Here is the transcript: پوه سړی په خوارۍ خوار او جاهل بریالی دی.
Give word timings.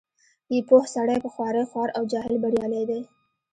پوه 0.67 0.85
سړی 0.95 1.17
په 1.21 1.29
خوارۍ 1.33 1.63
خوار 1.69 1.89
او 1.97 2.03
جاهل 2.11 2.35
بریالی 2.43 2.83
دی. 2.89 3.01